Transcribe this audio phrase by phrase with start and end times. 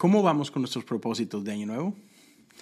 [0.00, 1.94] ¿Cómo vamos con nuestros propósitos de año nuevo?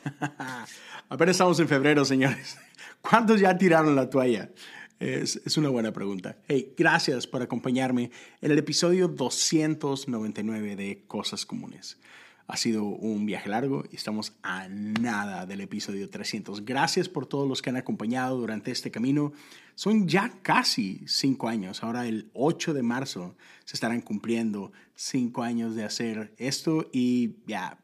[1.08, 2.58] Apenas estamos en febrero, señores.
[3.00, 4.50] ¿Cuántos ya tiraron la toalla?
[4.98, 6.37] Es, es, una buena pregunta.
[6.48, 11.96] Hey, gracias por acompañarme en el episodio 299 de Cosas Comunes.
[12.48, 16.64] Ha sido un viaje largo y estamos a nada del episodio 300.
[16.64, 19.34] Gracias por todos los que han acompañado durante este camino.
[19.74, 21.84] Son ya casi cinco años.
[21.84, 27.79] Ahora el 8 de marzo se estarán cumpliendo cinco años de hacer esto y ya,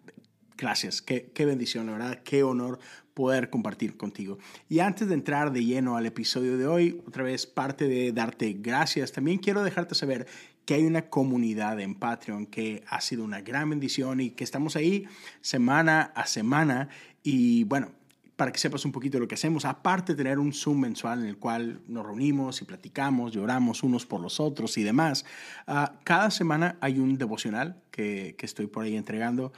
[0.57, 1.03] gracias.
[1.03, 2.22] Qué, qué bendición, la verdad.
[2.25, 2.79] Qué honor
[3.12, 4.39] poder compartir contigo.
[4.68, 8.54] Y antes de entrar de lleno al episodio de hoy, otra vez parte de darte
[8.54, 10.26] gracias, también quiero dejarte saber
[10.64, 14.77] que hay una comunidad en Patreon que ha sido una gran bendición y que estamos
[14.77, 15.07] ahí
[15.41, 16.89] semana a semana.
[17.22, 17.91] Y bueno,
[18.36, 21.21] para que sepas un poquito de lo que hacemos, aparte de tener un Zoom mensual
[21.21, 25.25] en el cual nos reunimos y platicamos, lloramos unos por los otros y demás,
[25.69, 29.53] uh, cada semana hay un devocional que, que estoy por ahí entregando.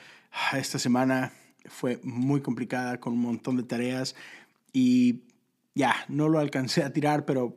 [0.53, 1.33] Uh, esta semana
[1.65, 4.15] fue muy complicada con un montón de tareas
[4.73, 5.23] y
[5.75, 7.57] ya, no lo alcancé a tirar, pero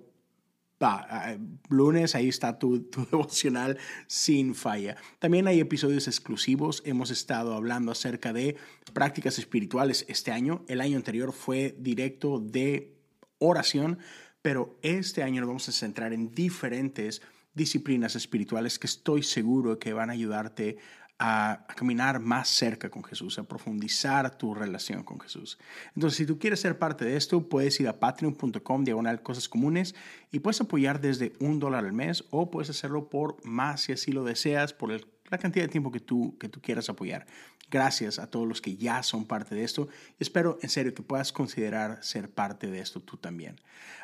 [0.82, 1.38] va,
[1.70, 3.78] lunes ahí está tu, tu, devocional
[4.08, 4.98] sin falla.
[5.20, 6.82] También hay episodios exclusivos.
[6.86, 8.56] Hemos estado hablando acerca de
[8.94, 10.64] prácticas espirituales este año.
[10.68, 12.96] El año anterior fue directo de
[13.40, 14.00] oración,
[14.42, 17.22] pero este año nos vamos a centrar en diferentes
[17.54, 20.78] disciplinas espirituales que estoy seguro que van a ayudarte
[21.20, 25.60] a, caminar más cerca con Jesús, a profundizar tu relación con Jesús.
[25.96, 29.96] Entonces, si tú quieres ser parte de esto, puedes ir a patreon.com, diagonal cosas comunes,
[30.32, 34.12] y puedes apoyar desde un dólar al mes o puedes hacerlo por más si así
[34.12, 37.26] lo deseas, por el, la cantidad de tiempo que tú, que tú quieras apoyar.
[37.72, 39.90] Gracias a todos los que ya son parte de esto.
[40.20, 43.62] Espero en serio que puedas considerar ser parte de esto tú también.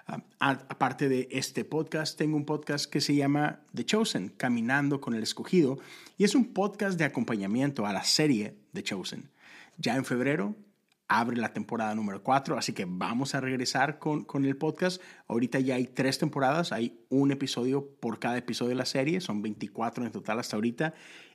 [0.08, 5.16] Uh, aparte de este podcast, tengo un podcast que se llama The Chosen, Caminando con
[5.16, 5.80] el Escogido,
[6.18, 9.31] y es un podcast de acompañamiento a la serie The Chosen.
[9.78, 10.56] Ya en febrero
[11.08, 15.02] abre la temporada número 4, así que vamos a regresar con, con, el podcast.
[15.28, 19.41] Ahorita ya hay tres temporadas, hay un episodio por cada episodio de la serie, son
[19.41, 20.94] 24 en total hasta ahorita,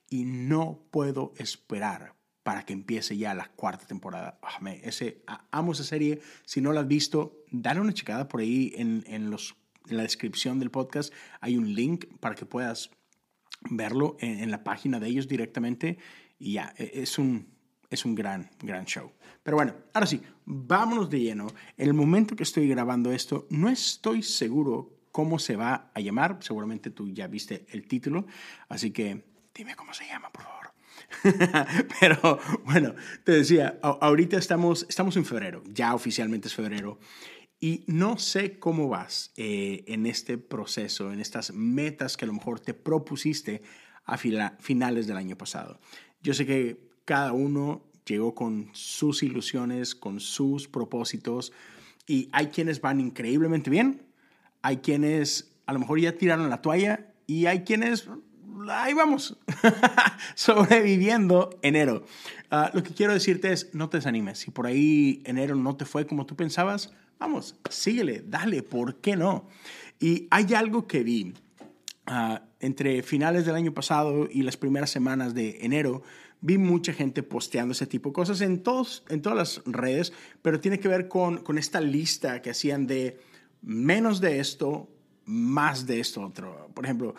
[0.09, 4.39] y no puedo esperar para que empiece ya la cuarta temporada.
[4.43, 6.21] Oh, me, ese, amo esa serie.
[6.45, 9.57] Si no la has visto, dale una checada por ahí en, en, los,
[9.89, 11.13] en la descripción del podcast.
[11.41, 12.91] Hay un link para que puedas
[13.71, 15.99] verlo en, en la página de ellos directamente.
[16.39, 17.60] Y ya, es un,
[17.91, 19.13] es un gran, gran show.
[19.43, 21.49] Pero bueno, ahora sí, vámonos de lleno.
[21.77, 26.39] En el momento que estoy grabando esto, no estoy seguro cómo se va a llamar.
[26.41, 28.27] Seguramente tú ya viste el título.
[28.69, 29.25] Así que
[29.55, 30.61] dime cómo se llama, por favor.
[32.01, 36.99] Pero bueno, te decía, ahorita estamos, estamos en febrero, ya oficialmente es febrero,
[37.59, 42.35] y no sé cómo vas eh, en este proceso, en estas metas que a lo
[42.35, 43.63] mejor te propusiste
[44.05, 45.79] a finales del año pasado.
[46.23, 51.53] Yo sé que cada uno llegó con sus ilusiones, con sus propósitos,
[52.07, 54.03] y hay quienes van increíblemente bien,
[54.63, 58.09] hay quienes a lo mejor ya tiraron la toalla, y hay quienes
[58.69, 59.39] ahí vamos,
[60.35, 62.05] sobreviviendo enero.
[62.51, 64.39] Uh, lo que quiero decirte es, no te desanimes.
[64.39, 69.17] Si por ahí enero no te fue como tú pensabas, vamos, síguele, dale, ¿por qué
[69.17, 69.49] no?
[69.99, 71.35] Y hay algo que vi
[72.09, 76.03] uh, entre finales del año pasado y las primeras semanas de enero,
[76.41, 80.13] vi mucha gente posteando ese tipo de cosas en, todos, en todas las redes,
[80.43, 83.21] pero tiene que ver con, con esta lista que hacían de
[83.63, 84.89] menos de esto,
[85.27, 86.71] más de esto otro.
[86.75, 87.15] Por ejemplo,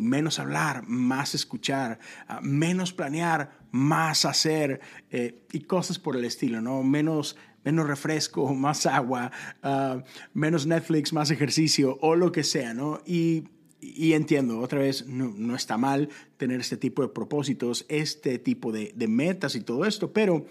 [0.00, 1.98] menos hablar, más escuchar,
[2.28, 6.82] uh, menos planear, más hacer eh, y cosas por el estilo, ¿no?
[6.82, 9.32] Menos, menos refresco, más agua,
[9.64, 10.00] uh,
[10.34, 13.00] menos Netflix, más ejercicio o lo que sea, ¿no?
[13.06, 13.48] Y,
[13.80, 18.72] y entiendo, otra vez, no, no, está mal tener este tipo de propósitos, este tipo
[18.72, 20.46] de, metas y todo esto, pero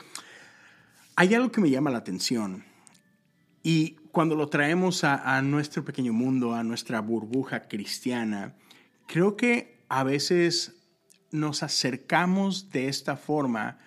[1.16, 2.64] hay algo que me llama la atención
[3.64, 8.56] y cuando lo traemos a, nuestro pequeño mundo, a nuestra burbuja cristiana,
[9.08, 10.76] creo que a veces
[11.32, 13.80] nos acercamos de esta forma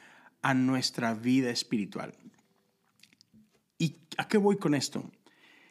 [0.43, 2.15] a nuestra vida espiritual.
[3.79, 5.11] ¿Y a qué voy con esto?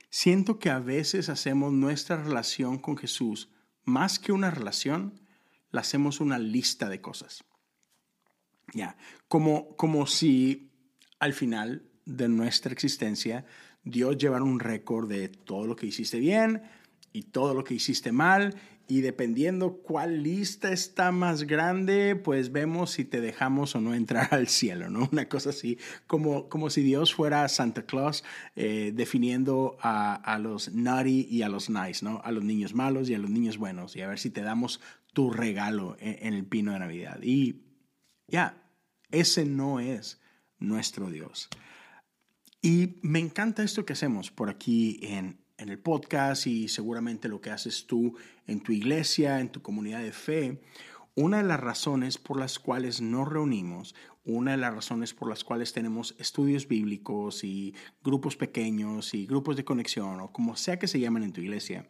[0.09, 3.49] Siento que a veces hacemos nuestra relación con Jesús,
[3.87, 5.21] más que una relación,
[5.71, 7.45] la hacemos una lista de cosas.
[8.73, 8.97] Ya,
[9.29, 10.71] como, como si
[11.19, 13.45] al final de nuestra existencia
[13.83, 16.63] Dios llevará un récord de todo lo que hiciste bien
[17.13, 18.59] y todo lo que hiciste mal.
[18.89, 24.29] Y dependiendo cuál lista está más grande, pues vemos si te dejamos o no entrar
[24.33, 25.09] al cielo, ¿no?
[25.11, 28.23] Una cosa así, como, como si Dios fuera Santa Claus
[28.55, 32.21] eh, definiendo a, a, los naughty y a los nice, ¿no?
[32.23, 34.79] A los niños malos y a los niños buenos, y a ver si te damos
[35.17, 37.19] tu regalo en, el pino de Navidad.
[37.23, 37.63] Y
[38.27, 38.63] ya,
[39.09, 40.21] Ese no es
[40.59, 41.49] nuestro Dios.
[42.61, 47.41] Y me encanta esto que hacemos por aquí en, en el podcast y seguramente lo
[47.41, 48.15] que haces tú
[48.47, 50.61] en tu iglesia, en tu comunidad de fe.
[51.15, 55.43] Una de las razones por las cuales nos reunimos, una de las razones por las
[55.43, 57.73] cuales tenemos estudios bíblicos y
[58.03, 61.89] grupos pequeños y grupos de conexión o como sea que se llamen en tu iglesia,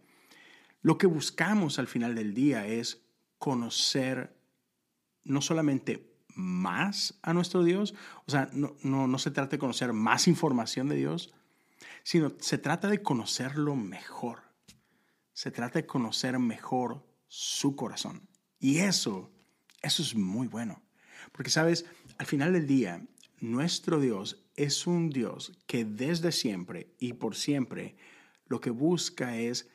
[0.81, 3.01] lo que buscamos al final del día es
[3.39, 4.39] conocer
[5.23, 7.95] no solamente más a nuestro Dios,
[8.25, 11.33] o sea, no, no, no se trata de conocer más información de Dios,
[12.03, 14.46] sino se trata de conocerlo mejor.
[15.37, 18.27] Se trata de conocer mejor su corazón.
[18.59, 19.29] Y eso,
[19.83, 20.81] eso es muy bueno.
[21.31, 21.85] Porque, sabes,
[22.17, 23.05] al final del día,
[23.39, 27.97] nuestro Dios es un Dios que desde siempre y por siempre
[28.47, 29.69] lo que busca es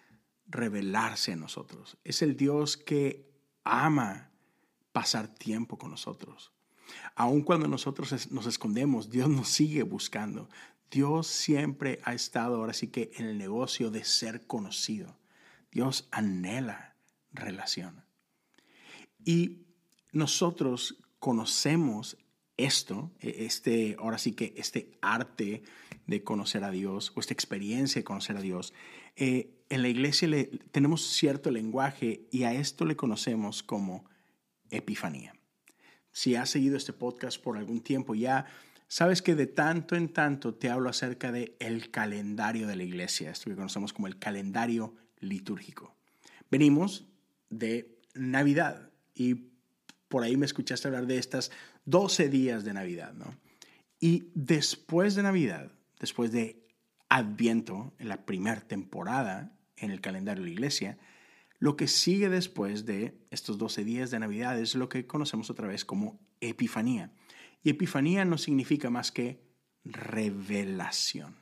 [0.49, 1.97] revelarse a nosotros.
[2.03, 3.33] Es el Dios que
[3.63, 4.33] ama
[4.91, 6.53] pasar tiempo con nosotros.
[7.15, 10.49] Aun cuando nosotros nos escondemos, Dios nos sigue buscando.
[10.91, 15.22] Dios siempre ha estado ahora sí que en el negocio de ser conocido.
[15.73, 16.95] Dios anhela
[17.33, 18.05] relación.
[19.25, 19.67] Y
[20.13, 22.19] nosotros conocemos
[22.57, 25.63] esto, e, este, ahora sí que este arte
[26.07, 28.75] de conocer a Dios o esta experiencia de conocer a Dios,
[29.17, 34.05] eh, en la iglesia le, tenemos cierto lenguaje y a esto le conocemos como
[34.71, 35.35] Epifanía.
[36.11, 38.45] Si has seguido este podcast por algún tiempo ya,
[38.87, 43.31] sabes que de tanto en tanto te hablo acerca de el calendario de la iglesia,
[43.31, 45.97] esto que conocemos como el calendario litúrgico.
[46.51, 47.09] Venimos
[47.49, 49.53] de Navidad y
[50.09, 51.51] por ahí me escuchaste hablar de estas
[51.87, 53.35] 12 días de Navidad, ¿no?
[53.99, 56.67] Y después de Navidad, después de
[57.09, 60.99] Adviento, en la primera temporada en el calendario de la iglesia,
[61.59, 65.69] lo que sigue después de estos 12 días de Navidad es lo que conocemos otra
[65.69, 67.13] vez como Epifanía.
[67.63, 69.41] Y Epifanía no significa más que
[69.85, 71.42] revelación.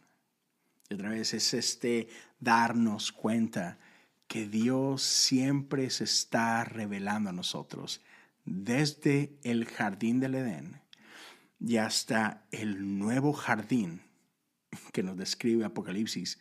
[0.91, 2.09] Y otra vez es este
[2.41, 3.79] darnos cuenta
[4.27, 8.03] que Dios siempre se está revelando a nosotros
[8.45, 10.81] desde el jardín del Edén
[11.61, 14.03] y hasta el nuevo jardín
[14.93, 16.41] que nos describe Apocalipsis.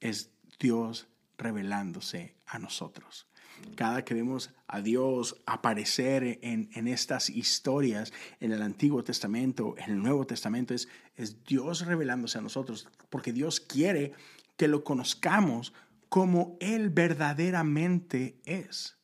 [0.00, 3.27] Es Dios revelándose a nosotros.
[3.76, 10.02] Cada que vemos a Dios aparecer en, estas historias, en el Antiguo Testamento, en el
[10.02, 14.12] Nuevo Testamento, es, es Dios revelándose a nosotros, porque Dios quiere
[14.56, 15.72] que lo conozcamos
[16.08, 18.98] como Él verdaderamente es.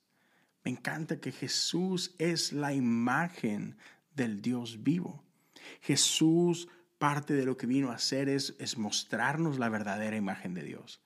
[0.65, 3.77] Me encanta que Jesús es la imagen
[4.15, 5.23] del Dios vivo.
[5.81, 6.69] Jesús,
[6.99, 11.04] parte de lo que vino a hacer es, es mostrarnos la verdadera imagen de Dios.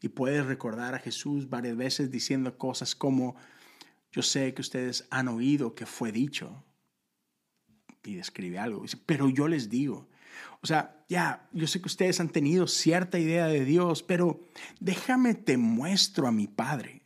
[0.00, 3.36] Y puedes recordar a Jesús varias veces diciendo cosas como,
[4.12, 6.64] yo sé que ustedes han oído que fue dicho.
[8.02, 10.08] Y describe algo, pero yo les digo.
[10.62, 14.40] O sea, ya, yo sé que ustedes han tenido cierta idea de Dios, pero
[14.78, 17.02] déjame te muestro a mi Padre.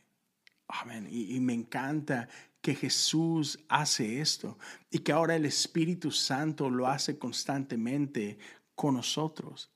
[0.67, 1.07] Amén.
[1.09, 2.29] Y, y me encanta
[2.61, 4.57] que Jesús hace esto
[4.89, 8.39] y que ahora el Espíritu Santo lo hace constantemente
[8.73, 9.69] con nosotros.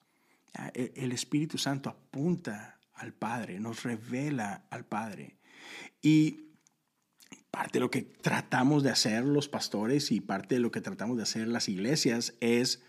[0.74, 5.38] El Espíritu Santo apunta al Padre, nos revela al Padre.
[6.02, 6.50] Y
[7.52, 11.18] parte de lo que tratamos de hacer los pastores y parte de lo que tratamos
[11.18, 12.84] de hacer las iglesias es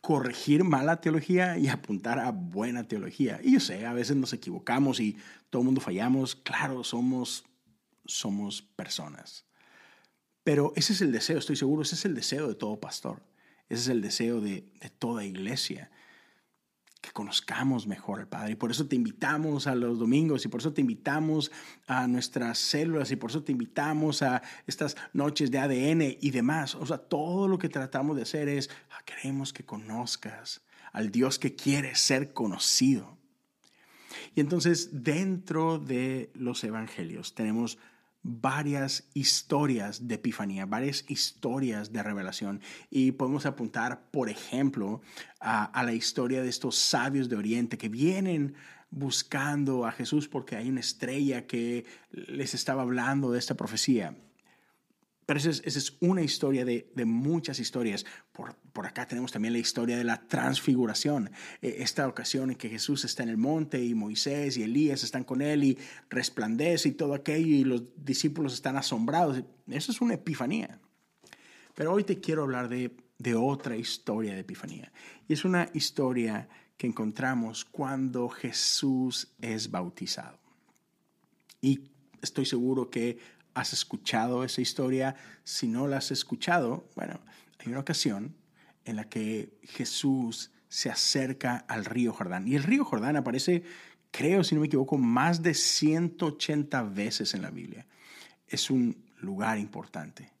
[0.00, 3.40] corregir mala teología y apuntar a buena teología.
[3.42, 5.16] Y yo sé, a veces nos equivocamos y
[5.50, 6.36] todo el mundo fallamos.
[6.36, 7.44] Claro, somos,
[8.04, 9.46] somos personas.
[10.44, 13.22] Pero ese es el deseo, estoy seguro, ese es el deseo de todo pastor.
[13.68, 15.90] Ese es el deseo de, de toda iglesia
[17.00, 18.52] que conozcamos mejor al Padre.
[18.52, 21.50] Y por eso te invitamos a los domingos y por eso te invitamos
[21.86, 26.74] a nuestras células y por eso te invitamos a estas noches de ADN y demás.
[26.74, 31.38] O sea, todo lo que tratamos de hacer es, ah, queremos que conozcas al Dios
[31.38, 33.16] que quiere ser conocido.
[34.34, 37.78] Y entonces dentro de los evangelios tenemos
[38.22, 42.60] varias historias de epifanía, varias historias de revelación.
[42.90, 45.00] Y podemos apuntar, por ejemplo,
[45.40, 48.54] a, la historia de estos sabios de Oriente que vienen
[48.90, 54.16] buscando a Jesús porque hay una estrella que les estaba hablando de esta profecía.
[55.30, 58.04] Pero esa es, una historia de, muchas historias.
[58.32, 61.30] Por, por, acá tenemos también la historia de la transfiguración.
[61.62, 65.22] E, esta ocasión en que Jesús está en el monte y Moisés y Elías están
[65.22, 69.44] con él y resplandece y todo aquello y los discípulos están asombrados.
[69.68, 70.80] Eso es una epifanía.
[71.76, 74.90] Pero hoy te quiero hablar de, de otra historia de epifanía.
[75.28, 80.40] Y es una historia que encontramos cuando Jesús es bautizado.
[81.60, 81.82] Y
[82.20, 85.16] estoy seguro que has escuchado esa historia.
[85.44, 87.20] Si no la has escuchado, bueno,
[87.58, 88.36] hay una ocasión
[88.84, 92.48] en la que Jesús se acerca al río Jordán.
[92.48, 93.64] Y el río Jordán aparece,
[94.10, 97.86] creo, si no me equivoco, más de 180 veces en la Biblia.
[98.46, 100.32] Es un lugar importante.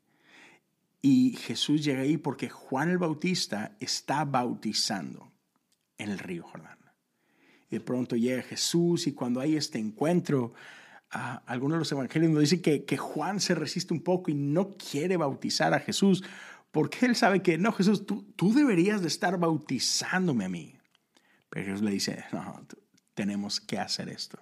[1.02, 5.32] Y Jesús llega ahí porque Juan el Bautista está bautizando
[5.98, 6.78] en el río Jordán.
[7.70, 10.52] Y de pronto llega Jesús y cuando hay este encuentro,
[11.10, 14.76] algunos de los evangelios nos dicen que, que Juan se resiste un poco y no
[14.76, 16.22] quiere bautizar a Jesús
[16.70, 20.76] porque él sabe que, no, Jesús, tú, tú deberías de estar bautizándome a mí.
[21.48, 22.64] Pero Jesús le dice, no,
[23.14, 24.38] tenemos que hacer esto.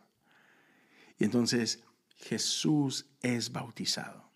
[1.18, 1.82] Y entonces
[2.16, 4.30] Jesús es bautizado.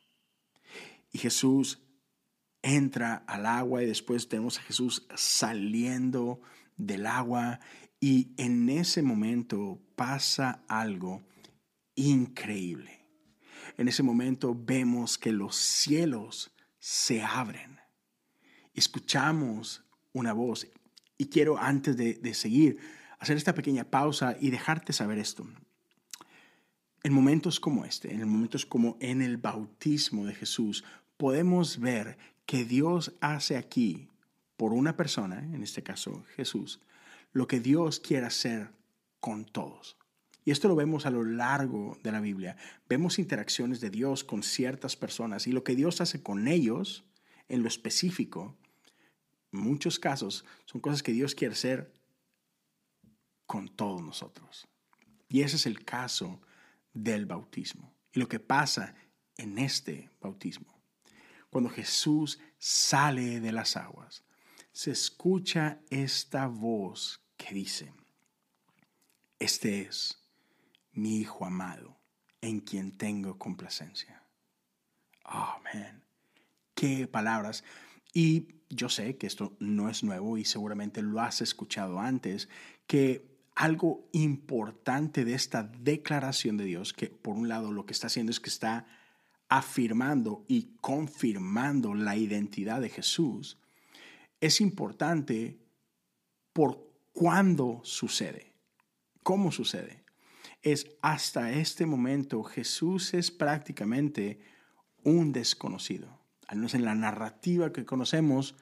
[1.13, 1.83] Y Jesús
[2.63, 6.41] entra al agua y después tenemos a Jesús saliendo
[6.77, 7.61] del agua
[8.01, 11.23] y en ese momento pasa algo
[11.95, 13.07] increíble.
[13.77, 17.81] En ese momento vemos que los cielos se abren.
[18.75, 20.67] Escuchamos una voz.
[21.19, 22.79] Y quiero antes de, seguir
[23.19, 25.47] hacer esta pequeña pausa y dejarte saber esto.
[27.05, 30.85] En momentos como este, en momentos como en el bautismo de Jesús,
[31.17, 34.09] podemos ver que Dios hace aquí
[34.57, 36.81] por una persona, en este caso Jesús,
[37.33, 38.71] lo que Dios quiere hacer
[39.21, 39.97] con todos.
[40.45, 42.57] Y esto lo vemos a lo largo de la Biblia.
[42.89, 47.05] Vemos interacciones de Dios con ciertas personas y lo que Dios hace con ellos,
[47.49, 48.57] en lo específico,
[49.53, 51.93] en muchos casos, son cosas que Dios quiere hacer
[53.47, 54.67] con todos nosotros.
[55.29, 56.41] Y ese es el caso
[56.93, 57.95] del bautismo.
[58.13, 58.95] Y lo que pasa
[59.37, 60.81] en este bautismo.
[61.51, 64.25] Cuando Jesús sale de las aguas,
[64.73, 67.93] se escucha esta voz que dice,
[69.39, 70.22] este es
[70.93, 71.99] mi Hijo amado,
[72.41, 74.23] en quien tengo complacencia.
[75.25, 76.03] Amén.
[76.75, 77.65] Qué palabras.
[78.13, 82.49] Y yo sé que esto no es nuevo y seguramente lo has escuchado antes,
[82.87, 88.07] que algo importante de esta declaración de Dios, que por un lado lo que está
[88.07, 88.87] haciendo es que está
[89.49, 93.59] afirmando y confirmando la identidad de Jesús,
[94.41, 95.59] es importante
[96.53, 98.55] por cuándo sucede,
[99.23, 100.02] cómo sucede.
[100.63, 104.41] Es hasta este momento Jesús es prácticamente
[105.03, 106.19] un desconocido.
[106.47, 108.55] Al menos en la narrativa que conocemos,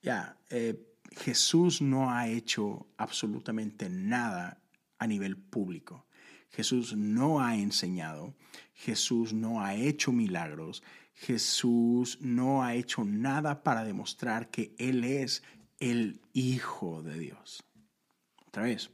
[0.00, 4.62] ya, eh, Jesús no ha hecho absolutamente nada
[4.98, 6.06] a nivel público.
[6.50, 8.34] Jesús no ha enseñado,
[8.74, 10.82] Jesús no ha hecho milagros,
[11.14, 15.42] Jesús no ha hecho nada para demostrar que Él es
[15.78, 17.64] el Hijo de Dios.
[18.46, 18.90] Otra vez,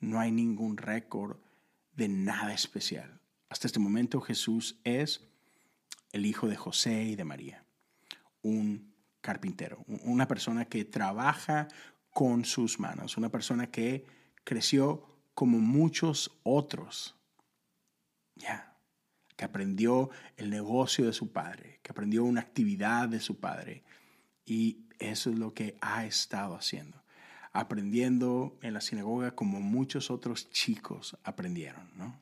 [0.00, 1.38] no hay ningún récord
[1.94, 3.20] de nada especial.
[3.48, 5.26] Hasta este momento Jesús es
[6.12, 7.64] el hijo de José y de María,
[8.42, 11.68] un carpintero, una persona que trabaja
[12.10, 14.06] con sus manos, una persona que
[14.44, 17.14] creció como muchos otros.
[18.36, 18.76] Ya,
[19.36, 23.84] que aprendió el negocio de su padre, que aprendió una actividad de su padre.
[24.44, 27.02] Y eso es lo que ha estado haciendo.
[27.58, 32.20] Aprendiendo en la sinagoga como muchos otros chicos aprendieron, ¿no?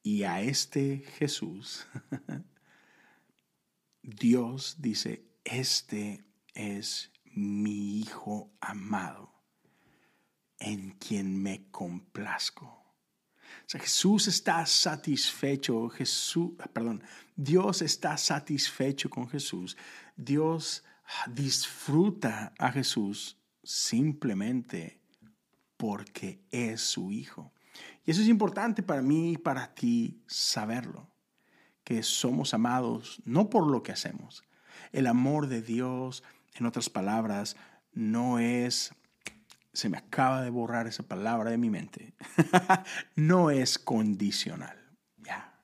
[0.00, 1.88] Y a este Jesús,
[4.02, 9.34] Dios dice, este es mi Hijo amado,
[10.60, 12.66] en quien me complazco.
[12.66, 17.02] O sea, Jesús está satisfecho, Jesús, perdón,
[17.34, 19.76] Dios está satisfecho con Jesús.
[20.16, 20.84] Dios
[21.26, 25.00] disfruta a Jesús simplemente
[25.76, 27.52] porque es su Hijo.
[28.04, 31.08] Y eso es importante para mí y para ti saberlo,
[31.82, 34.44] que somos amados no por lo que hacemos.
[34.92, 36.22] El amor de Dios,
[36.54, 37.56] en otras palabras,
[37.92, 38.94] no es,
[39.72, 42.14] se me acaba de borrar esa palabra de mi mente,
[43.16, 44.78] no es condicional.
[45.18, 45.60] Ya.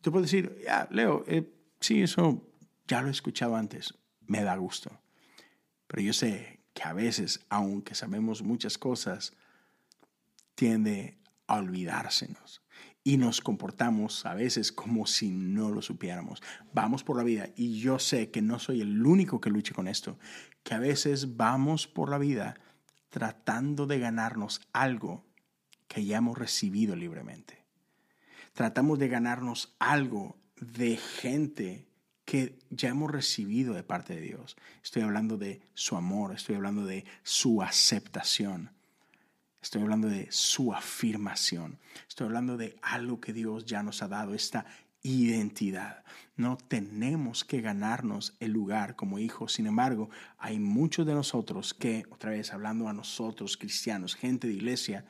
[0.00, 2.46] Tú puedes decir, ya, Leo, eh, sí, eso
[2.86, 3.94] ya lo he escuchado antes,
[4.26, 4.90] me da gusto.
[5.86, 9.34] Pero yo sé que a veces, aunque sabemos muchas cosas,
[10.54, 12.62] tiende a olvidársenos
[13.04, 16.42] y nos comportamos a veces como si no lo supiéramos.
[16.72, 19.88] Vamos por la vida y yo sé que no soy el único que luche con
[19.88, 20.18] esto,
[20.62, 22.58] que a veces vamos por la vida
[23.10, 25.26] tratando de ganarnos algo
[25.86, 27.62] que ya hemos recibido libremente.
[28.54, 31.89] Tratamos de ganarnos algo de gente
[32.30, 34.56] que ya hemos recibido de parte de Dios.
[34.84, 38.70] Estoy hablando de su amor, estoy hablando de su aceptación.
[39.60, 41.80] Estoy hablando de su afirmación.
[42.08, 44.64] Estoy hablando de algo que Dios ya nos ha dado, esta
[45.02, 46.04] identidad.
[46.36, 49.54] No tenemos que ganarnos el lugar como hijos.
[49.54, 50.08] Sin embargo,
[50.38, 55.04] hay muchos de nosotros que, otra vez hablando a nosotros, cristianos, gente de iglesia,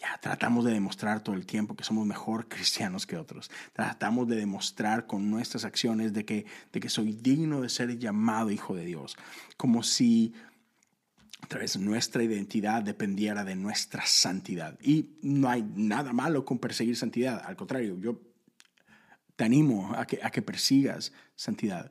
[0.00, 3.50] ya tratamos de demostrar todo el tiempo que somos mejor cristianos que otros.
[3.74, 8.50] Tratamos de demostrar con nuestras acciones de que, de que soy digno de ser llamado
[8.50, 9.16] hijo de Dios.
[9.56, 10.32] Como si
[11.42, 14.78] otra vez nuestra identidad dependiera de nuestra santidad.
[14.80, 17.42] Y no hay nada malo con perseguir santidad.
[17.44, 18.20] Al contrario, yo
[19.36, 21.90] te animo a que, a que persigas santidad.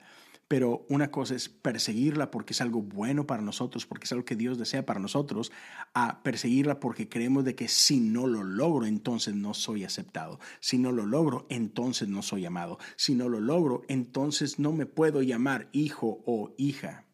[0.50, 4.36] Pero una cosa es perseguirla porque es algo bueno para nosotros, porque es algo que
[4.36, 5.51] Dios desea para nosotros,
[5.94, 10.39] a perseguirla porque creemos de que si no lo logro, entonces no soy aceptado.
[10.60, 12.79] Si no lo logro, entonces no soy amado.
[12.96, 17.06] Si no lo logro, entonces no me puedo llamar hijo o hija.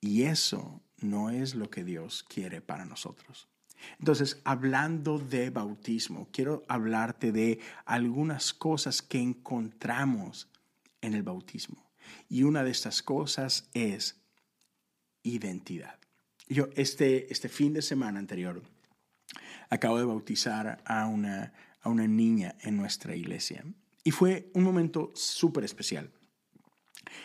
[0.00, 3.48] Y eso no es lo que Dios quiere para nosotros.
[3.98, 10.48] Entonces, hablando de bautismo, quiero hablarte de algunas cosas que encontramos
[11.00, 11.85] en el bautismo.
[12.28, 14.20] Y una de estas cosas es
[15.22, 15.98] identidad.
[16.48, 18.62] Yo este, este fin de semana anterior
[19.70, 23.64] acabo de bautizar a una, a una niña en nuestra iglesia.
[24.04, 26.10] Y fue un momento súper especial.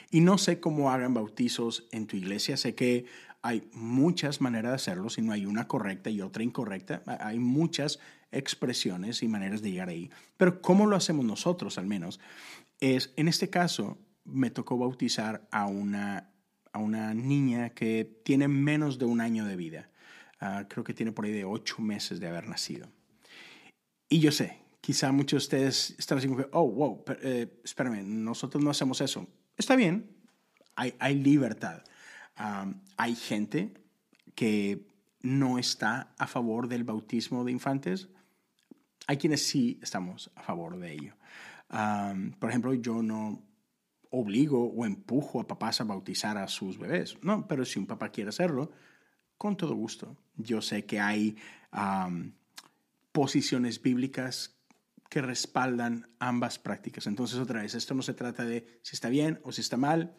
[0.09, 2.57] Y no sé cómo hagan bautizos en tu iglesia.
[2.57, 3.05] Sé que
[3.41, 7.03] hay muchas maneras de hacerlo, si no hay una correcta y otra incorrecta.
[7.05, 8.00] Hay muchas
[8.31, 10.09] expresiones y maneras de llegar ahí.
[10.38, 12.19] Pero cómo lo hacemos nosotros, al menos,
[12.79, 16.31] es, en este caso, me tocó bautizar a una,
[16.71, 19.89] a una niña que tiene menos de un año de vida.
[20.39, 22.89] Ah, creo que tiene por ahí de ocho meses de haber nacido.
[24.09, 28.03] Y yo sé, quizá muchos de ustedes están así como que, oh, wow, eh, espérame,
[28.03, 29.27] nosotros no hacemos eso.
[29.55, 30.09] Está bien,
[30.75, 31.83] hay, hay libertad.
[32.97, 33.73] hay gente
[34.33, 34.87] que
[35.21, 38.09] no está a favor del bautismo de infantes.
[39.07, 41.13] Hay quienes sí estamos a favor de ello.
[42.39, 43.43] por ejemplo, yo no,
[44.12, 47.18] obligo o empujo a papás a bautizar a sus bebés.
[47.24, 48.71] No, pero si un papá quiere hacerlo,
[49.38, 50.17] con todo gusto.
[50.36, 51.36] Yo sé que hay
[53.12, 54.58] posiciones bíblicas
[55.10, 57.08] que respaldan ambas prácticas.
[57.08, 60.15] Entonces, otra vez, esto no se trata de si está bien o si está mal.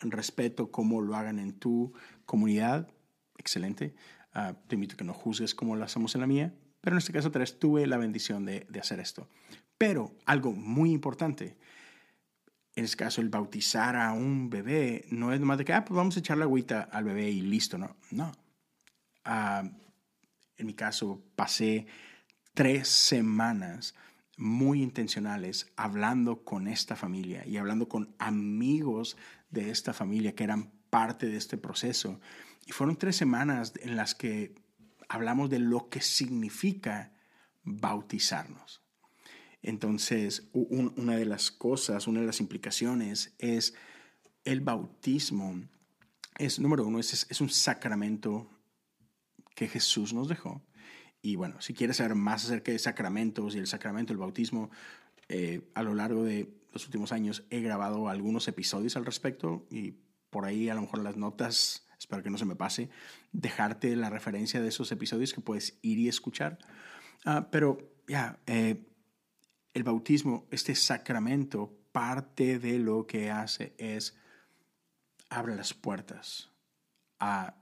[0.00, 1.92] Respeto cómo lo hagan en tu
[2.24, 2.88] comunidad.
[3.38, 3.94] Excelente.
[4.32, 6.54] Ah, te invito a que no juzgues como lo hacemos en la mía.
[6.80, 9.28] Pero en este caso, otra vez, tuve la bendición de, de hacer esto.
[9.76, 11.56] Pero algo muy importante
[12.74, 15.96] en este caso, el bautizar a un bebé no es nomás de que, ah, pues
[15.96, 17.96] vamos a echar la agüita al bebé y listo, no.
[18.10, 18.32] No.
[19.24, 19.62] Ah,
[20.56, 21.86] en mi caso, pasé
[22.54, 23.94] tres semanas
[24.38, 29.16] muy intencionales hablando con esta familia y hablando con amigos
[29.50, 32.20] de esta familia que eran parte de este proceso.
[32.66, 34.54] Y fueron tres semanas en las que
[35.08, 37.12] hablamos de lo que significa
[37.64, 38.81] bautizarnos.
[39.62, 43.74] Entonces, una de las cosas, una de las implicaciones es
[44.44, 45.62] el bautismo.
[46.38, 48.50] Es, número uno, es, es un sacramento
[49.54, 50.62] que Jesús nos dejó.
[51.20, 54.70] Y bueno, si quieres saber más acerca de sacramentos y el sacramento del bautismo,
[55.28, 59.94] eh, a lo largo de los últimos años he grabado algunos episodios al respecto y
[60.30, 62.90] por ahí a lo mejor las notas, espero que no se me pase,
[63.30, 66.58] dejarte la referencia de esos episodios que puedes ir y escuchar.
[67.24, 68.84] Ah, pero ya, eh,
[69.74, 74.16] el bautismo, este sacramento, parte de lo que hace es
[75.28, 76.50] abre las puertas
[77.18, 77.56] a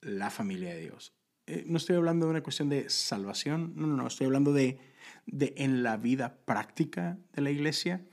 [0.00, 1.14] la familia de Dios.
[1.46, 4.78] Eh, no estoy hablando de una cuestión de salvación, no, no, no, estoy hablando de,
[5.26, 8.04] de en la vida práctica de la iglesia.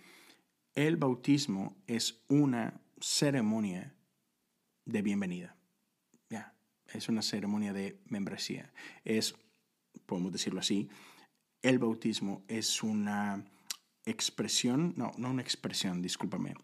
[0.75, 3.93] El bautismo es una ceremonia
[4.85, 5.55] de bienvenida.
[6.29, 6.53] Ya,
[6.93, 8.71] es una ceremonia de membresía.
[9.03, 9.35] Es,
[10.05, 10.89] podemos decirlo así,
[11.61, 13.43] el bautismo es una
[14.05, 16.55] expresión, no, no una expresión, discúlpame.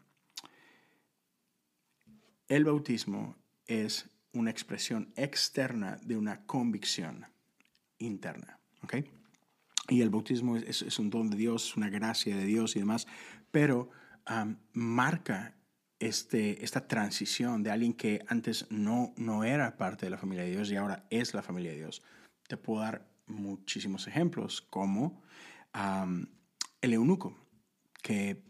[2.48, 7.26] El bautismo es una expresión externa de una convicción
[7.98, 8.60] interna.
[8.84, 8.96] ¿ok?
[9.90, 13.08] Y el bautismo es, un don de Dios, una gracia de Dios y demás,
[13.52, 13.90] pero
[14.74, 15.56] marca
[16.00, 20.52] este, esta transición de alguien que antes no, no era parte de la familia de
[20.52, 22.04] Dios y ahora es la familia de Dios.
[22.48, 25.22] Te puedo dar muchísimos ejemplos, como
[26.82, 27.36] el eunuco,
[28.02, 28.44] que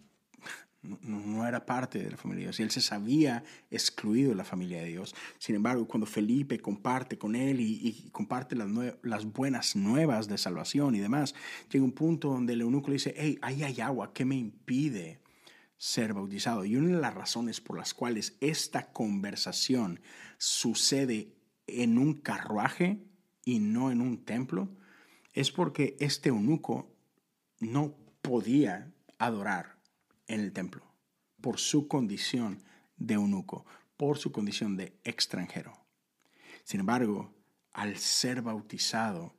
[0.81, 4.45] no, era parte de la familia de Dios y él se sabía excluido de la
[4.45, 5.15] familia de Dios.
[5.37, 8.69] Sin embargo, cuando Felipe comparte con él y, comparte las,
[9.01, 11.35] las, buenas nuevas de salvación y demás,
[11.69, 15.19] llega un punto donde el eunuco le dice, hey, ahí hay agua, ¿qué me impide
[15.77, 16.63] ser bautizado?
[16.63, 19.99] Y una de las razones por las cuales esta conversación
[20.37, 21.33] sucede
[21.67, 23.03] en un carruaje
[23.47, 24.67] y no en un templo,
[25.33, 26.93] es porque este eunuco
[27.61, 29.77] no podía adorar
[30.27, 30.83] en el templo
[31.39, 32.61] por su condición
[32.97, 35.71] de eunuco, por su condición de extranjero.
[36.65, 37.33] Sin embargo,
[37.71, 39.33] al ser bautizado,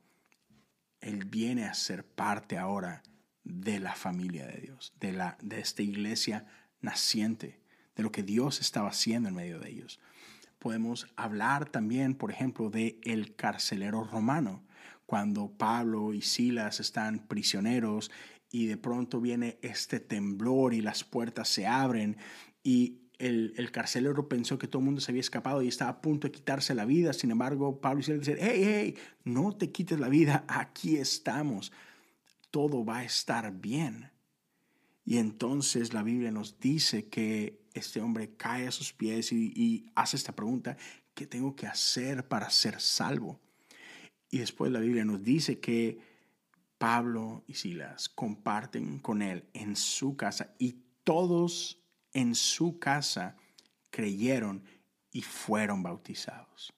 [1.01, 3.03] él viene a ser parte ahora
[3.43, 6.47] de la familia de Dios, de, la, de esta iglesia
[6.81, 7.61] naciente,
[7.95, 9.99] de lo que Dios estaba haciendo en medio de ellos.
[10.59, 14.63] Podemos hablar también, por ejemplo, de el carcelero romano,
[15.05, 18.11] cuando Pablo y Silas están prisioneros
[18.51, 22.17] y de pronto viene este temblor y las puertas se abren
[22.63, 26.27] y el, carcelero pensó que todo el mundo se había escapado y estaba a punto
[26.27, 27.11] de quitarse la vida.
[27.13, 28.95] Sin embargo, Pablo y Silas dicen, hey, hey,
[29.25, 31.71] no te quites la vida, aquí estamos,
[32.49, 34.11] todo va a estar bien.
[35.03, 40.17] Y entonces la Biblia nos dice que este hombre cae a sus pies y, hace
[40.17, 40.77] esta pregunta,
[41.13, 43.39] ¿qué tengo que hacer para ser salvo?
[44.29, 45.99] Y después la Biblia nos dice que
[46.77, 51.81] Pablo y Silas comparten con él en su casa y todos
[52.13, 53.35] en su casa
[53.89, 54.63] creyeron
[55.11, 56.73] y fueron bautizados.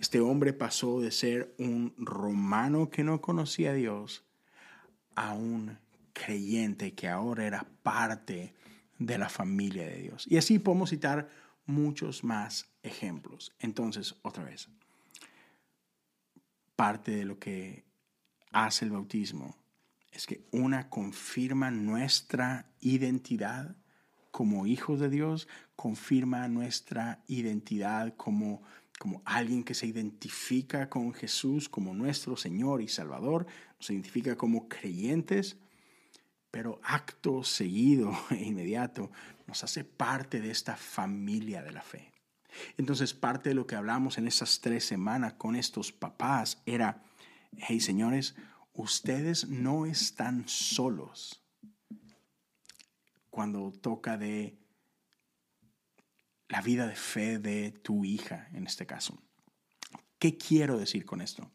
[0.00, 4.24] Este hombre pasó de ser un romano que no conocía a Dios
[5.14, 5.78] a un
[6.12, 8.54] creyente que ahora era parte
[9.06, 10.26] de la familia de Dios.
[10.28, 11.28] Y así podemos citar
[11.66, 13.52] muchos más ejemplos.
[13.58, 14.68] Entonces, otra vez,
[16.76, 17.84] parte de lo que
[18.50, 19.56] hace el bautismo
[20.10, 23.76] es que una confirma nuestra identidad
[24.32, 28.62] como hijos de Dios, confirma nuestra identidad como,
[28.98, 33.46] como alguien que se identifica con Jesús como nuestro Señor y Salvador,
[33.78, 35.58] nos identifica como creyentes,
[36.52, 39.10] pero acto seguido e inmediato
[39.48, 42.12] nos hace parte de esta familia de la fe.
[42.76, 47.02] Entonces parte de lo que hablamos en esas tres semanas con estos papás era,
[47.56, 48.36] hey señores,
[48.74, 51.42] ustedes no están solos
[53.30, 54.58] cuando toca de
[56.48, 59.22] la vida de fe de tu hija, en este caso.
[60.18, 61.50] ¿Qué quiero decir con esto?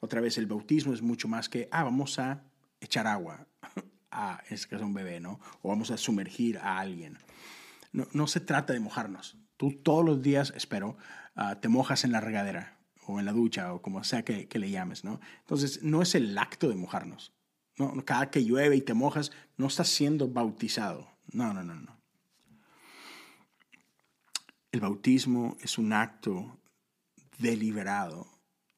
[0.00, 2.42] Otra vez, el bautismo es mucho más que, ah, vamos a
[2.80, 3.46] echar agua
[4.12, 5.40] a, en este caso, un bebé, ¿no?
[5.62, 7.18] O vamos a sumergir a alguien.
[7.92, 9.36] No, se trata de mojarnos.
[9.56, 10.96] Tú todos los días, espero,
[11.34, 14.58] ah, te mojas en la regadera o en la ducha o como sea que, que,
[14.58, 15.20] le llames, ¿no?
[15.40, 17.34] Entonces, no es el acto de mojarnos.
[17.76, 18.04] ¿no?
[18.04, 21.10] Cada que llueve y te mojas, no estás siendo bautizado.
[21.32, 22.00] No, no, no, no.
[24.70, 26.58] El bautismo es un acto
[27.38, 28.26] deliberado.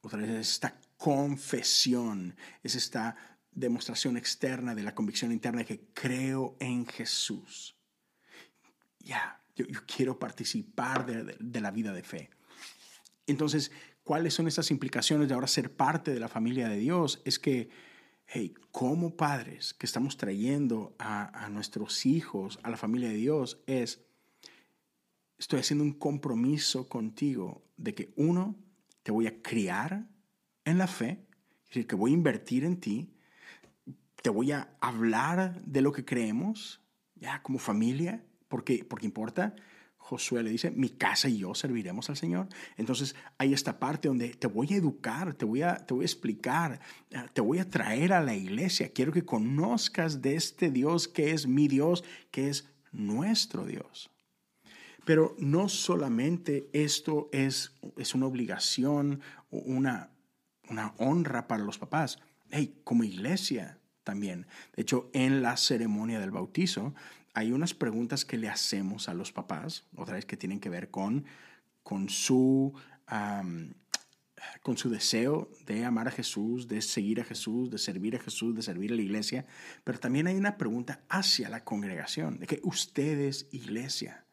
[0.01, 3.17] Otra vez es esta confesión, es esta
[3.55, 7.77] demostración externa de la convicción interna de que creo en Jesús.
[9.01, 12.31] Ya, yo, quiero participar de, la vida de fe.
[13.27, 13.71] Entonces,
[14.03, 17.23] ¿cuáles son esas implicaciones de ahora ser parte de la familia de Dios?
[17.25, 17.71] Es que
[18.27, 24.05] hey, como padres que estamos trayendo a, nuestros hijos a la familia de Dios es,
[25.39, 28.57] estoy haciendo un compromiso contigo de que uno,
[29.03, 30.09] te voy a criar
[30.65, 31.27] en la fe,
[31.65, 33.14] es decir, que voy a invertir en ti,
[34.25, 36.81] te voy a hablar de lo que creemos,
[37.15, 39.55] ya como familia, porque, porque importa,
[39.99, 42.49] Josué le dice, mi casa y yo serviremos al Señor.
[42.79, 46.07] Entonces hay esta parte donde te voy a educar, te voy a, te voy a
[46.07, 48.95] explicar, eh, te voy a traer a la iglesia.
[48.95, 54.11] Quiero que conozcas de este Dios que es mi Dios, que es nuestro Dios.
[55.05, 60.09] Pero no solamente esto es, es una obligación, una,
[60.71, 62.19] una honra para los papás.
[62.49, 64.47] Hey, como iglesia también.
[64.77, 66.95] De hecho, en la ceremonia del bautizo,
[67.35, 70.91] hay unas preguntas que le hacemos a los papás, otra vez que tienen que ver
[70.91, 71.25] con,
[71.83, 72.73] con, su,
[74.63, 78.55] con su deseo de amar a Jesús, de seguir a Jesús, de servir a Jesús,
[78.55, 79.47] de servir a la iglesia,
[79.83, 84.25] pero también hay una pregunta hacia la congregación, de que ustedes, iglesia,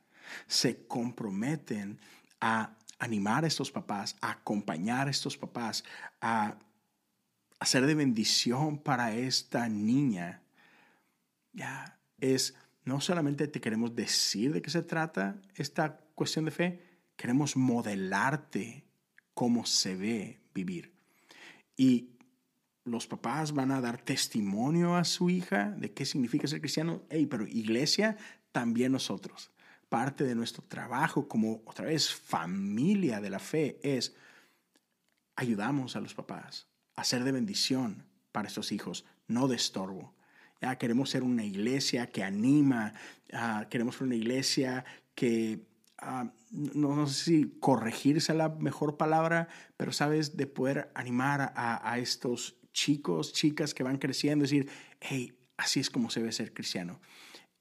[0.48, 2.00] se comprometen
[2.40, 5.84] a animar a estos papás, a acompañar a estos papás,
[6.22, 6.56] a
[7.62, 10.42] hacer de bendición para esta niña.
[11.54, 16.82] Ya es no solamente te queremos decir de qué se trata esta cuestión de fe,
[17.16, 18.84] queremos modelarte
[19.36, 20.92] cómo se ve vivir.
[21.78, 22.10] Y
[22.84, 27.04] los papás van a dar testimonio a su hija de qué significa ser cristiano.
[27.12, 28.18] Hey, pero iglesia,
[28.52, 29.52] también nosotros.
[29.88, 34.16] Parte de nuestro trabajo como otra vez familia de la fe es
[35.36, 36.71] ayudamos a los papás
[37.02, 40.14] a ser de bendición para estos hijos, no de estorbo.
[40.62, 42.94] Ya queremos ser una iglesia que anima,
[43.34, 44.86] ah, queremos ser una iglesia
[45.16, 45.66] que,
[45.98, 52.58] ah, no, sé si corregirse la mejor palabra, pero sabes, de poder animar a, estos
[52.74, 57.00] chicos, chicas que van creciendo, decir, hey, Así es como se debe ser cristiano.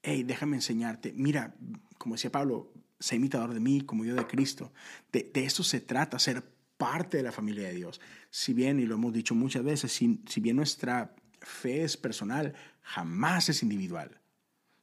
[0.03, 1.13] Hey, déjame enseñarte.
[1.15, 1.55] Mira,
[1.99, 4.73] como decía Pablo, sé imitador de mí como yo de Cristo.
[5.13, 6.43] De, de eso se trata, ser
[6.81, 8.01] parte de la familia de Dios.
[8.31, 13.51] Si bien, y lo hemos dicho muchas veces, si, bien nuestra fe es personal, jamás
[13.51, 14.19] es individual.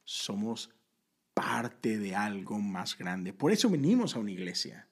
[0.04, 0.70] Somos
[1.34, 3.32] parte de algo más grande.
[3.32, 4.86] Por eso venimos a una iglesia.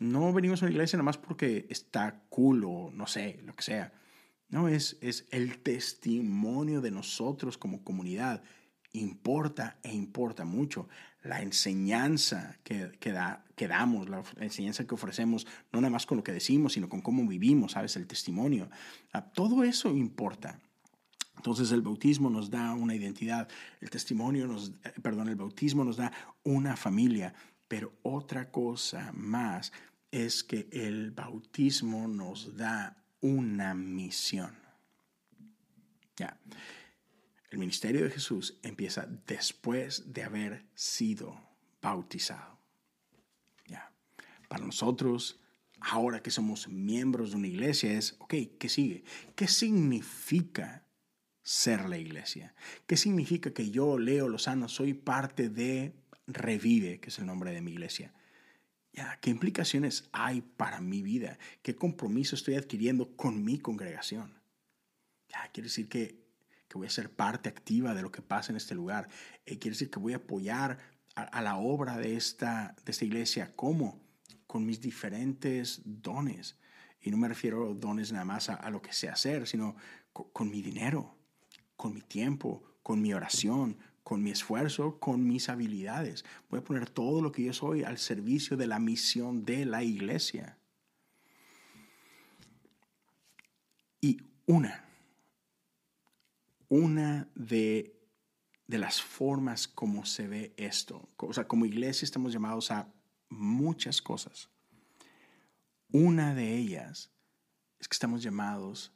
[0.00, 3.62] No venimos a una iglesia nada más porque está cool o no sé, lo que
[3.62, 3.92] sea.
[4.48, 8.42] No, es, es el testimonio de nosotros como comunidad.
[8.92, 10.88] Importa e importa mucho.
[11.22, 16.16] La enseñanza que, que, da, que damos, la enseñanza que ofrecemos, no nada más con
[16.16, 17.96] lo que decimos, sino con cómo vivimos, ¿sabes?
[17.96, 18.70] El testimonio.
[19.12, 20.58] Ah, todo eso importa.
[21.36, 23.48] Entonces el bautismo nos da una identidad,
[23.80, 27.32] el testimonio nos, eh, perdón, el bautismo nos da una familia,
[27.66, 29.72] pero otra cosa más
[30.10, 34.54] es que el bautismo nos da una misión.
[36.16, 36.38] Ya.
[37.50, 41.40] El ministerio de Jesús empieza después de haber sido
[41.82, 42.58] bautizado.
[43.66, 43.92] Ya.
[44.48, 45.40] Para nosotros,
[45.80, 49.04] ahora que somos miembros de una iglesia, es, ok, ¿qué sigue?
[49.34, 50.86] ¿Qué significa
[51.42, 52.54] ser la iglesia?
[52.86, 55.96] ¿Qué significa que yo, Leo Lozano, soy parte de
[56.28, 58.14] Revive, que es el nombre de mi iglesia?
[59.20, 61.38] ¿Qué implicaciones hay para mi vida?
[61.62, 64.40] ¿Qué compromiso estoy adquiriendo con mi congregación?
[65.28, 66.19] Ya, quiere decir que,
[66.70, 69.08] que voy a ser parte activa de lo que pasa en este lugar.
[69.44, 70.78] Eh, quiere decir que voy a apoyar
[71.16, 73.52] a, la obra de esta, de esta iglesia.
[73.56, 74.00] ¿Cómo?
[74.46, 76.56] Con mis diferentes dones.
[77.00, 79.74] Y no me refiero a dones nada más a, lo que sé hacer, sino
[80.12, 81.18] con mi dinero,
[81.76, 86.24] con mi tiempo, con mi oración, con mi esfuerzo, con mis habilidades.
[86.50, 89.82] Voy a poner todo lo que yo soy al servicio de la misión de la
[89.82, 90.56] iglesia.
[94.00, 94.89] Y una,
[96.70, 97.94] una de,
[98.66, 102.90] de las formas como se ve esto, o sea, como iglesia estamos llamados a
[103.28, 104.48] muchas cosas.
[105.92, 107.12] Una de ellas
[107.78, 108.94] es que estamos llamados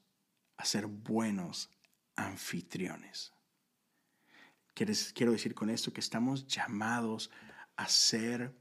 [0.57, 1.69] a ser buenos
[2.17, 3.35] anfitriones
[4.75, 7.31] quiero decir con esto que estamos llamados
[7.77, 8.55] a ser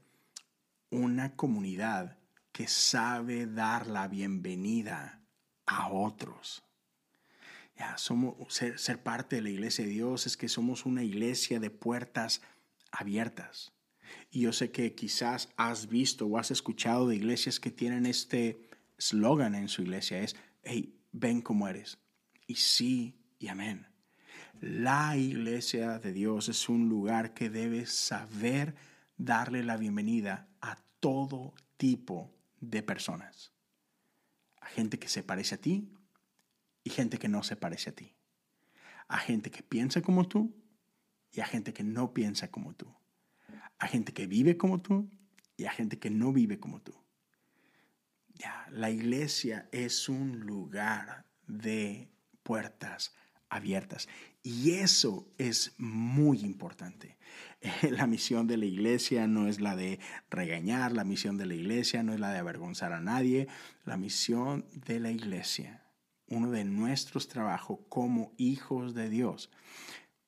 [0.90, 2.18] una comunidad
[2.52, 5.20] que sabe dar la bienvenida
[5.66, 6.62] a otros.
[7.76, 11.70] Ya, somos, ser, parte de la iglesia de Dios es que somos una iglesia de
[11.70, 12.40] puertas
[12.92, 13.72] abiertas.
[14.30, 18.68] Y yo sé que quizás has visto o has escuchado de iglesias que tienen este
[18.96, 21.98] eslogan en su iglesia, es, hey, ven como eres.
[22.46, 23.88] Y sí y amén.
[24.60, 28.74] La iglesia de Dios es un lugar que debe saber
[29.16, 33.52] darle la bienvenida a todo tipo de personas.
[34.60, 35.90] A gente que se parece a ti
[36.84, 38.14] y gente que no se parece a ti.
[39.08, 40.54] A gente que piensa como tú
[41.32, 42.94] y a gente que no piensa como tú.
[43.78, 45.10] A gente que vive como tú
[45.56, 46.94] y a gente que no vive como tú.
[48.34, 52.10] Ya, la iglesia es un lugar de
[52.42, 53.14] puertas
[53.48, 54.08] abiertas.
[54.42, 57.16] Y eso es muy importante.
[57.90, 62.02] La misión de la iglesia no es la de regañar, la misión de la iglesia
[62.02, 63.48] no es la de avergonzar a nadie.
[63.84, 65.83] La misión de la iglesia,
[66.34, 69.50] uno de nuestros trabajos como hijos de Dios,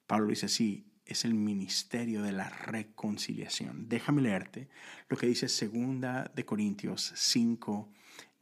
[0.06, 3.88] Pablo dice así, es el ministerio de la reconciliación.
[3.88, 4.68] Déjame leerte
[5.08, 7.88] lo que dice segunda de Corintios 5,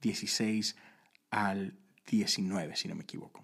[0.00, 0.76] 16
[1.30, 3.42] al 19, si no me equivoco.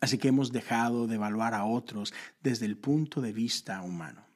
[0.00, 2.12] Así que hemos dejado de evaluar a otros
[2.42, 4.26] desde el punto de vista humano.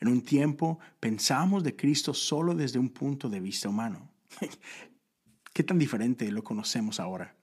[0.00, 4.10] En un tiempo pensábamos de Cristo solo desde un punto de vista humano.
[5.54, 7.37] ¿Qué tan diferente lo conocemos ahora?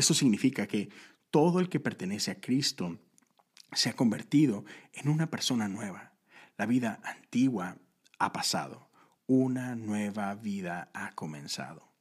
[0.00, 0.88] Eso significa que
[1.30, 2.98] todo el que pertenece a Cristo
[3.72, 6.14] se ha convertido en una persona nueva.
[6.56, 7.76] La vida antigua
[8.18, 8.88] ha pasado,
[9.26, 11.92] una nueva vida ha comenzado.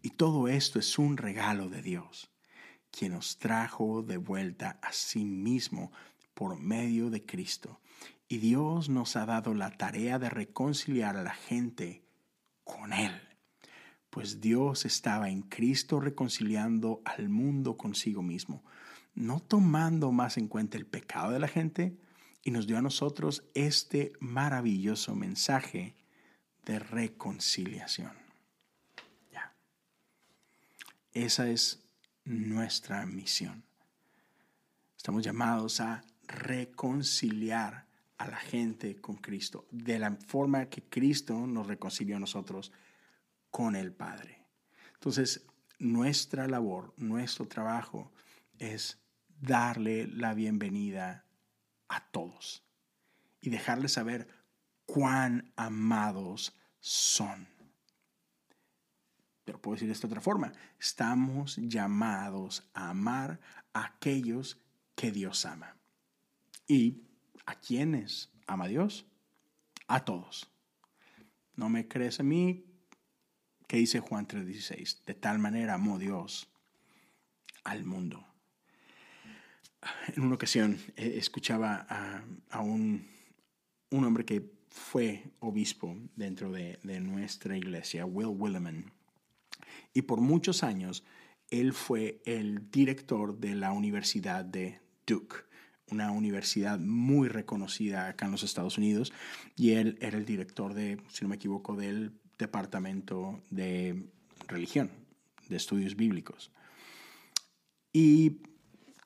[0.00, 2.30] Y todo esto es un regalo de Dios
[2.90, 5.92] quien nos trajo de vuelta a sí mismo
[6.32, 7.78] por medio de Cristo.
[8.26, 12.06] Y Dios nos ha dado la tarea de reconciliar a la gente
[12.64, 13.33] con Él.
[14.14, 18.62] Pues Dios estaba en Cristo reconciliando al mundo consigo mismo,
[19.16, 21.98] no tomando más en cuenta el pecado de la gente,
[22.44, 25.96] y nos dio a nosotros este maravilloso mensaje
[26.64, 28.12] de reconciliación.
[29.32, 29.52] Ya.
[31.12, 31.82] Esa es
[32.24, 33.64] nuestra misión.
[34.96, 37.86] Estamos llamados a reconciliar
[38.18, 42.70] a la gente con Cristo, de la forma que Cristo nos reconcilió a nosotros
[43.54, 44.48] con el Padre.
[44.94, 45.46] Entonces,
[45.78, 48.12] nuestra labor, nuestro trabajo
[48.58, 51.24] es darle la bienvenida
[51.86, 52.64] a todos
[53.40, 54.26] y dejarles saber
[54.86, 57.46] cuán amados son.
[59.44, 63.38] Pero puedo decir de esta otra forma, estamos llamados a amar
[63.72, 64.60] a aquellos
[64.96, 65.76] que Dios ama.
[66.66, 67.04] ¿Y
[67.46, 69.06] a quiénes ama Dios?
[69.86, 70.50] A todos.
[71.54, 72.73] ¿No me crees a mí?
[73.74, 75.02] ¿Qué dice Juan 3:16?
[75.04, 76.46] De tal manera amó Dios
[77.64, 78.24] al mundo.
[80.14, 81.84] En una ocasión eh, escuchaba
[82.50, 83.04] a, un,
[83.90, 88.92] un, hombre que fue obispo dentro de, de nuestra iglesia, Will Williman,
[89.92, 91.02] y por muchos años
[91.50, 95.38] él fue el director de la Universidad de Duke,
[95.88, 99.12] una universidad muy reconocida acá en los Estados Unidos,
[99.56, 104.08] y él era el director de, si no me equivoco, del departamento de
[104.48, 104.90] religión,
[105.48, 106.52] de estudios bíblicos.
[107.92, 108.42] Y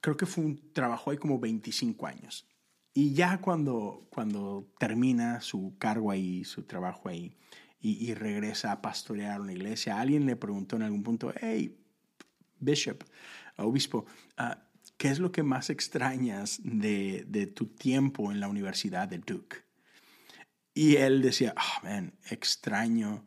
[0.01, 2.47] creo que fue un trabajo ahí como 25 años.
[2.95, 7.37] Y ya cuando, cuando termina su cargo ahí, su trabajo ahí,
[7.81, 11.79] y, regresa a pastorear una iglesia, alguien le preguntó en algún punto, hey,
[12.59, 13.05] bishop,
[13.57, 14.05] obispo,
[14.37, 14.65] ah,
[14.97, 19.68] ¿qué es lo que más extrañas de, de, tu tiempo en la Universidad de Duke?
[20.79, 23.27] Y él decía, oh, man, extraño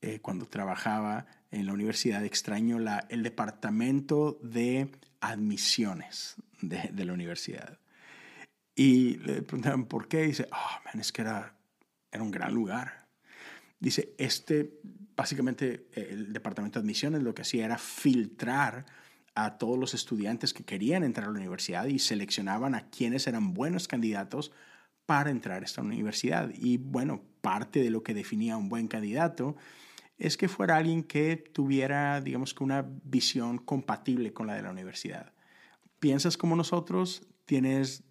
[0.00, 4.90] eh, cuando trabajaba en la universidad, extraño la, el departamento de
[5.20, 7.78] admisiones de, la universidad.
[8.74, 10.24] Y le preguntaban por qué.
[10.24, 11.54] Y dice, oh, man, es que era,
[12.10, 13.06] era un gran lugar.
[13.78, 14.80] Dice, este,
[15.14, 18.86] básicamente, el departamento de admisiones lo que hacía era filtrar
[19.36, 23.54] a todos los estudiantes que querían entrar a la universidad y seleccionaban a quienes eran
[23.54, 24.50] buenos candidatos
[25.12, 26.50] para entrar a esta universidad.
[26.54, 29.56] Y bueno, parte de lo que definía un buen candidato
[30.16, 34.70] es que fuera alguien que tuviera, digamos que una visión compatible con la de la
[34.70, 35.34] universidad.
[35.98, 38.04] Piensas como nosotros, tienes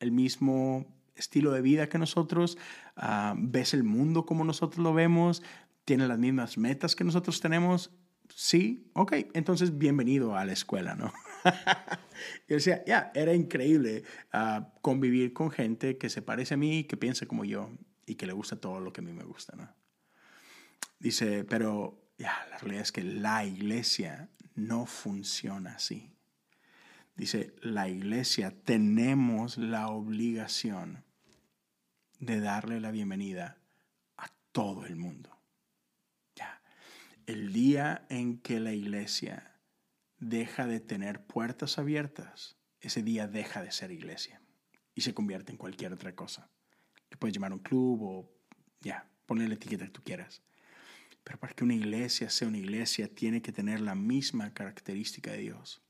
[0.00, 2.58] el mismo estilo de vida que nosotros,
[2.96, 5.44] ah, ves el mundo como nosotros lo vemos,
[5.84, 7.92] tienes las mismas metas que nosotros tenemos.
[8.34, 11.12] Sí, ok, entonces bienvenido a la escuela, ¿no?
[12.48, 16.96] y decía, ya, era increíble ah, convivir con gente que se parece a mí, que
[16.96, 17.70] piensa como yo
[18.06, 19.72] y que le gusta todo lo que a mí me gusta, ¿no?
[20.98, 26.12] Dice, pero ya, la realidad es que la iglesia no funciona así.
[27.16, 31.04] Dice, la iglesia tenemos la obligación
[32.18, 33.58] de darle la bienvenida
[34.16, 35.38] a todo el mundo.
[36.34, 36.62] Ya.
[37.26, 39.49] El día en que la iglesia
[40.20, 44.40] deja de tener puertas abiertas, ese día deja de ser iglesia
[44.94, 46.50] y se convierte en cualquier otra cosa.
[47.10, 48.30] Le puedes llamar un club o
[48.80, 50.42] ya, ponle la etiqueta que tú quieras.
[51.24, 55.38] Pero para que una iglesia sea una iglesia, tiene que tener la misma característica de
[55.38, 55.82] Dios.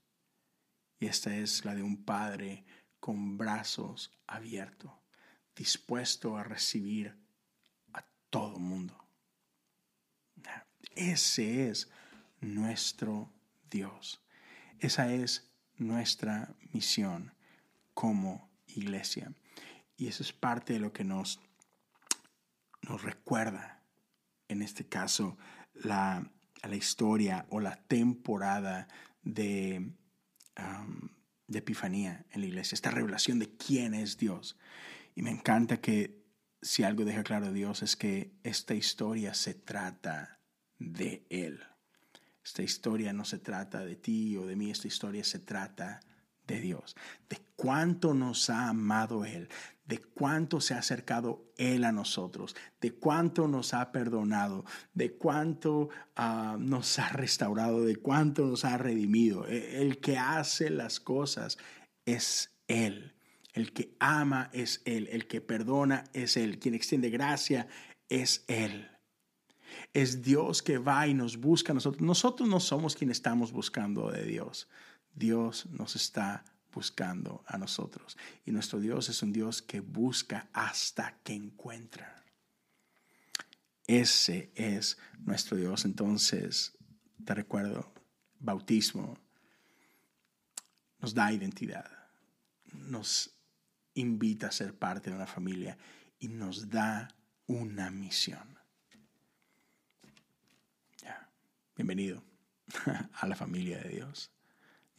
[0.99, 2.65] Y esta es la de un padre
[2.99, 4.91] con brazos abiertos,
[5.55, 7.17] dispuesto a recibir
[7.93, 8.97] a todo mundo.
[10.95, 11.89] Ese es
[12.41, 13.31] nuestro
[13.71, 14.23] Dios.
[14.79, 17.33] Esa es nuestra misión
[17.95, 19.33] como iglesia.
[19.97, 21.39] Y eso es parte de lo que nos,
[22.83, 23.81] nos recuerda
[24.51, 25.37] en este caso,
[25.73, 26.29] la,
[26.61, 28.87] la historia o la temporada
[29.21, 29.93] de,
[31.47, 34.57] de Epifanía en la iglesia, esta revelación de quién es Dios.
[35.15, 36.21] Y me encanta que
[36.61, 40.41] si algo deja claro Dios es que esta historia se trata
[40.77, 41.63] de Él.
[42.43, 45.99] Esta historia no se trata de ti o de mí, esta historia se trata
[46.47, 46.95] de Dios,
[47.29, 49.47] de cuánto nos ha amado Él,
[49.85, 55.89] de cuánto se ha acercado Él a nosotros, de cuánto nos ha perdonado, de cuánto
[56.15, 59.47] ah, nos ha restaurado, de cuánto nos ha redimido.
[59.47, 61.57] E, el que hace las cosas
[62.05, 63.13] es Él.
[63.53, 65.09] El que ama es Él.
[65.11, 66.57] El que perdona es Él.
[66.59, 67.67] Quien extiende gracia
[68.09, 68.89] es Él.
[69.93, 72.01] Es Dios que va y nos busca a nosotros.
[72.01, 74.67] Nosotros no somos quienes estamos buscando de Dios.
[75.13, 78.17] Dios nos está buscando a nosotros.
[78.45, 82.23] Y nuestro Dios es un Dios que busca hasta que encuentra.
[83.87, 85.85] Ese es nuestro Dios.
[85.85, 86.77] Entonces,
[87.25, 87.93] te recuerdo,
[88.39, 89.17] bautismo
[91.01, 91.89] nos da identidad,
[92.73, 93.35] nos
[93.95, 95.77] invita a ser parte de una familia
[96.19, 97.07] y nos da
[97.47, 98.60] una misión.
[101.81, 102.23] Bienvenido
[103.13, 104.29] a la familia de Dios.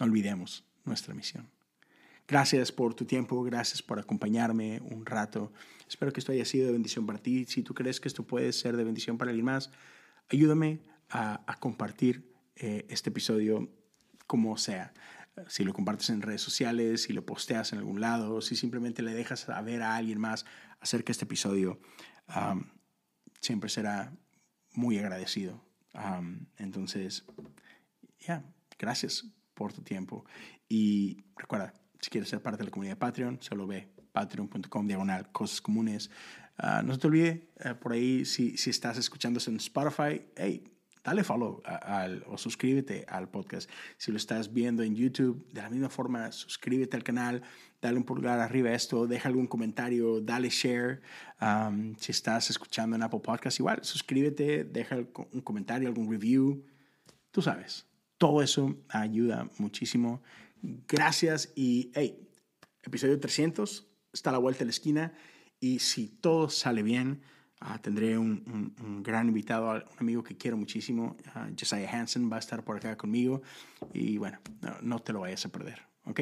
[0.00, 1.48] No olvidemos nuestra misión.
[2.26, 5.52] Gracias por tu tiempo, gracias por acompañarme un rato.
[5.88, 7.44] Espero que esto haya sido de bendición para ti.
[7.44, 9.70] Si tú crees que esto puede ser de bendición para alguien más,
[10.28, 13.70] ayúdame a, compartir eh, este episodio
[14.26, 14.92] como sea.
[15.46, 19.14] si lo compartes en redes sociales, si lo posteas en algún lado, si simplemente le
[19.14, 20.46] dejas saber a alguien más
[20.80, 21.80] acerca de este episodio,
[23.40, 24.12] siempre será
[24.72, 25.62] muy agradecido.
[26.58, 27.24] Entonces,
[28.20, 28.44] ya,
[28.78, 30.24] gracias por tu tiempo.
[30.68, 35.30] Y recuerda, si quieres ser parte de la comunidad de Patreon, solo ve patreon.com diagonal
[35.32, 36.10] cosas comunes.
[36.58, 40.71] Ah, no se te olvide, eh, por ahí, si, si estás escuchando en Spotify, hey,
[41.04, 43.68] dale follow al, o suscríbete al podcast.
[43.96, 47.42] Si lo estás viendo en YouTube, de la misma forma, suscríbete al canal,
[47.80, 51.02] dale un pulgar arriba a esto, deja algún comentario, dale share.
[51.98, 56.64] si estás escuchando en Apple Podcast, igual, suscríbete, deja un comentario, algún review.
[57.30, 57.86] Tú sabes,
[58.18, 60.22] todo eso ayuda muchísimo.
[60.62, 62.28] Gracias y, hey,
[62.82, 65.12] episodio 300 está a la vuelta de la esquina
[65.58, 67.22] y si todo sale bien,
[67.64, 72.36] ah, tendré un, un, gran invitado, un amigo que quiero muchísimo, uh, Josiah Hansen va
[72.36, 73.42] a estar por acá conmigo
[73.92, 74.38] y bueno,
[74.82, 76.20] no, te lo vayas a perder, ¿ok?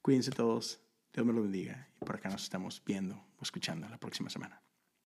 [0.00, 0.80] Cuídense todos,
[1.12, 4.62] Dios me lo bendiga y por acá nos estamos viendo o escuchando la próxima semana.